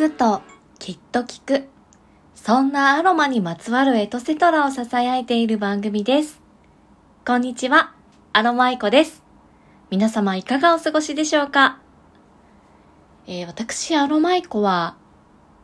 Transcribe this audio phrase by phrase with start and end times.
[0.00, 0.40] くと
[0.78, 1.68] きっと聞く。
[2.34, 6.40] そんなアロマにまつわるエトセトラを囁いている番組です。
[7.26, 7.92] こんにちは、
[8.32, 9.22] アロマイコです。
[9.90, 11.80] 皆様いかがお過ごしでしょうか？
[13.26, 14.96] えー私、アロマイコは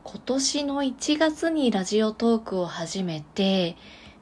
[0.04, 3.78] 今年の1月にラジオトークを始めて、え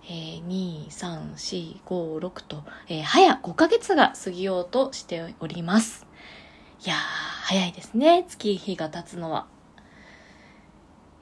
[0.07, 6.07] ー2、3、4、5、6と、えー早5ヶ月が過ぎようとしております。
[6.87, 6.99] いやー、
[7.47, 8.25] 早いですね。
[8.29, 9.53] 月日が経つのは。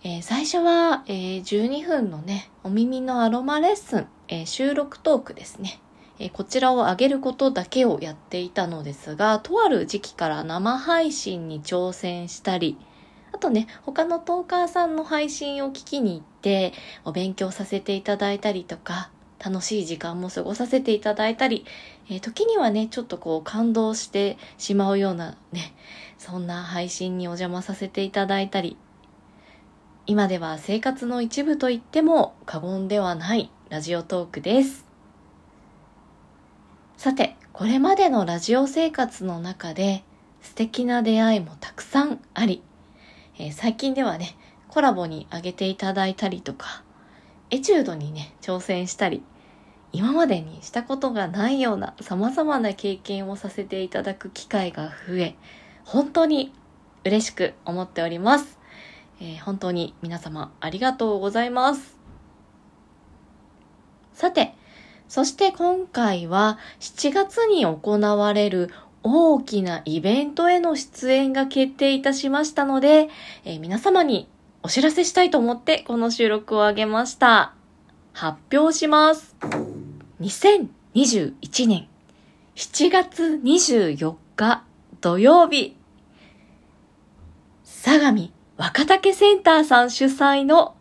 [0.04, 5.80] えー最初は、えー12分のね、お耳のアロマレッスン、えー収録トークですね。
[6.18, 12.76] えこちらを上げることだけをやっていたのですが、とある時期から生配信に挑戦したり、
[13.32, 16.72] あとね、他のトーカーさんの配信を聞きに行って、
[17.04, 21.64] お勉強させていただいたりとか、楽しい時間も過ごさせていただいたり、
[22.10, 25.74] えー時にはね、ちょっとこう感動してしまうようなね、
[26.18, 28.76] そんな配信にお邪魔させていただいたり、
[30.04, 34.84] 今では生活の一部と言っても過言ではないラジオトークです。
[36.96, 40.02] さて、これまでのラジオ生活の中で
[40.40, 42.62] 素敵な出会いもたくさんあり、
[43.38, 44.36] えー最近ではね、
[44.68, 46.82] コラボにあげていただいたりとか、
[47.50, 49.22] エチュードにね、挑戦したり、
[49.92, 55.36] 今までにしたことがないような様々な経験をさせていただく機会が増え、
[55.84, 56.52] 本当に
[57.04, 58.61] 嬉しく思っております。
[59.22, 61.96] えー本当に皆様ありがとうございます。
[64.12, 64.54] さて、
[65.08, 68.70] そして今回は7月に行われる
[69.04, 73.08] 大きなイベントへの出演が決定いたしましたので、
[73.44, 74.28] えー皆様に
[74.64, 77.54] お知らせしたいと思ってこの収録を上げました。
[78.12, 79.36] 発表します。
[80.20, 81.88] 2021年
[82.56, 84.64] 7月24日
[85.00, 85.76] 土曜日、
[87.62, 90.76] 相模若竹センターさん主催の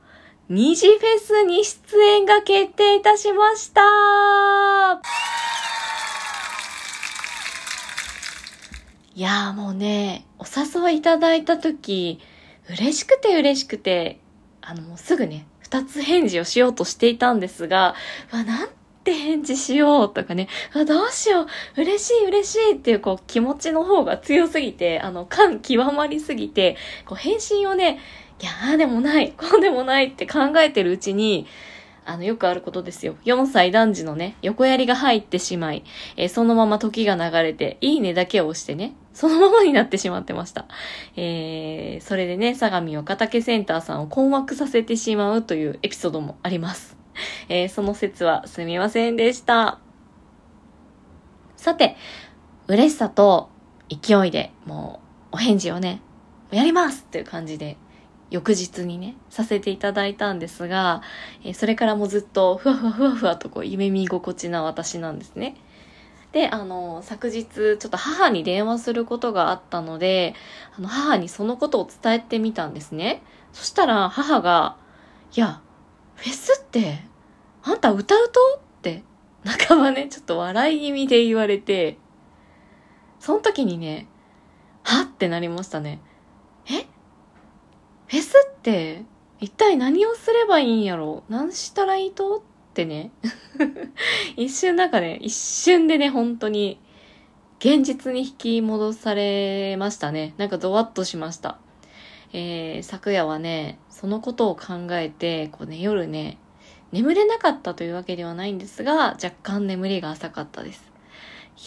[0.49, 3.81] 二次フェスに出演が決定いたしました。
[9.13, 12.19] いやーもうね、お誘いいただいたとき、
[12.69, 14.19] 嬉しくて嬉しくて、
[14.61, 17.95] あのもうすぐね、二つ返事をしようとしていたんですが、
[18.31, 18.69] わ、なん
[19.01, 21.47] って返事しようとかね、うわ、どうしよう、
[21.81, 27.99] 嬉しい嬉しいっていうこう気持ちの方が強すぎて、あの、感極まりすぎて、こう返信をね、
[28.39, 31.47] いや、ああでもない、こうでもないって考えてるうちに、
[32.05, 33.15] あの、よくあることですよ。
[33.25, 35.83] 4歳男児のね、横槍が入ってしまい、
[36.15, 40.67] えーそのまま時が流れて、いいねだけを押してね、そのままになってしまってました。
[41.15, 47.00] えー、それでね、相模若竹センターさんを困惑させてしまうというエピソードもあります。
[47.49, 49.79] えー、その説はすみませんでした。
[51.55, 51.95] さて、
[52.67, 53.49] 嬉しさと
[53.89, 54.99] 勢いでも
[55.31, 56.01] うお返事をね、
[56.51, 57.77] やりますっていう感じで
[58.31, 61.01] 翌日にね、させていただいたんですが、
[61.43, 65.55] えそれからもずっとふわふわふわふわとこう夢見心地な私なんですね。
[66.31, 70.33] で、あの、昨日ちょっと母に電話することがあったので、
[70.77, 73.21] あの、母にそのことを伝えてみたんですね。
[73.51, 74.77] そしたら母が、
[75.35, 75.61] いや、
[76.21, 76.99] フェスって、
[77.63, 78.39] あんた歌うと？
[78.59, 79.03] って、
[79.43, 81.97] 半ばね、ちょっと笑い気味で言われて、
[83.19, 84.07] その時にね、
[84.83, 85.99] はってなりましたね。
[86.67, 86.85] え？
[88.05, 89.03] フェスって、
[89.39, 91.23] 一体何をすればいいんやろ？
[91.27, 92.37] 何したらいいと？
[92.37, 92.41] っ
[92.75, 93.11] てね。
[94.37, 96.79] 一瞬なんかね、一瞬でね、本当に、
[97.57, 100.35] 現実に引き戻されましたね。
[100.37, 101.57] なんかゾワッとしました。
[102.33, 106.37] えー、昨夜はね、そのことを考えて、こうね、夜ね、
[106.91, 110.91] 眠れなかったというわけではないんですが、若干眠りが浅かったです。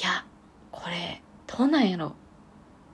[0.00, 0.24] いや、
[0.70, 2.14] これ、どうなんやろ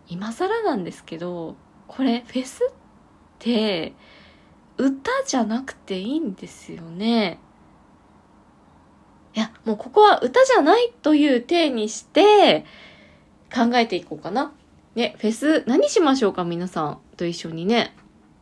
[0.08, 2.72] 今更なんですけど、これ、フェスっ
[3.38, 3.94] て、
[4.76, 7.38] 歌じゃなくていいんですよね。
[9.34, 12.64] いや、もうここは歌じゃないという体にして
[13.54, 14.52] 考えていこうかな。
[14.94, 17.94] ね、フェス何しましょうか皆さんと一緒にね。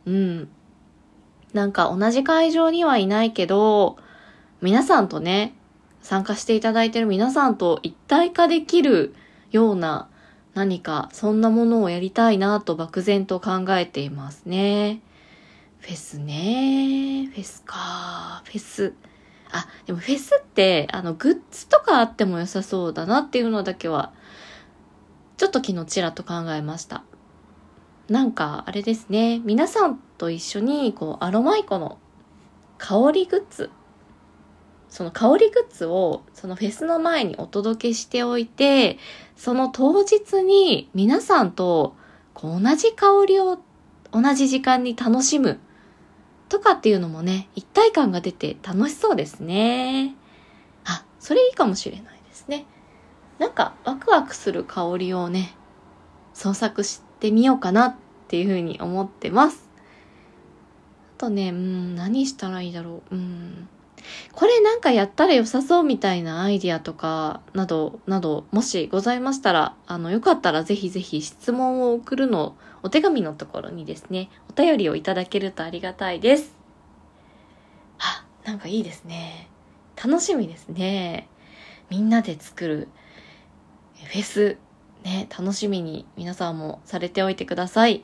[0.05, 0.49] うん。
[1.53, 3.97] なんか同じ会場にはいないけど、
[4.61, 5.55] 皆さんとね、
[6.01, 9.13] 参加していただいてる皆さんと一体化できる
[9.51, 10.09] ような
[10.53, 15.01] 何かそんなものをやりたいなと漠然と考えていますね。
[15.79, 17.29] フェスね。
[17.33, 18.41] フェスか。
[18.45, 18.93] フェス。
[19.51, 24.13] あ、でもフェスって、あの、グッズとかあっても良さそうだなっていうのだけは、
[25.39, 27.05] ちょっと昨日ちらっと考えました。
[28.09, 29.39] なんか、あれですね。
[29.45, 31.97] 皆さんと一緒に、こう、アロマイコの
[32.77, 33.69] 香りグッズ。
[34.89, 38.97] その香りグッズを、そのフェスの前にお届けしておいて、
[39.37, 41.95] その当日に皆さんと、
[42.33, 43.59] こう、同じ香りを
[44.11, 45.57] 同じ時間に楽しむ
[46.49, 50.15] とかっていうのもね、一体感が出て楽しそうですね。
[50.83, 52.65] あ、それいいかもしれないですね。
[53.39, 55.55] なんかワクワクする香りをね、
[56.33, 57.95] 創作してみようかなっ
[58.27, 59.69] ていうふうに思ってます。
[61.17, 63.15] あとね、うん、何したらいいだろう。
[63.15, 63.69] うん。
[64.33, 76.55] これなんかやったら良さそうみたいなアイディアとか、など、など、もしございましたら、あの、よかったらぜひぜひ質問を送るの、お手紙のところにですね、お便りをいただけるとありがたいです。
[77.99, 79.49] あ、なんかいいですね。
[80.01, 81.27] 楽しみですね。
[81.89, 82.87] みんなで作る
[84.05, 84.57] フェス、
[85.03, 87.95] ね、楽しみに皆さんもされておいてください。
[87.95, 88.03] い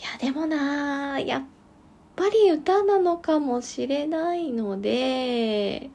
[0.00, 1.42] や、でもなやっ
[2.14, 5.90] ぱり歌なのかもしれないので、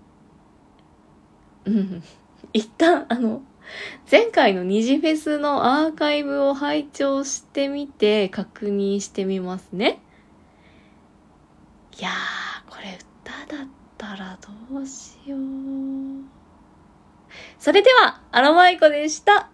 [1.65, 2.03] うん、
[2.51, 3.41] 一旦、あの、
[4.11, 10.01] 前回の二次フェスのアーカイブを拝聴してみて確認してみますね。
[11.97, 13.67] いやー、これ歌だっ
[13.97, 14.37] たら
[14.69, 16.32] どうしよう。
[17.59, 19.52] それでは、アロマイコでした。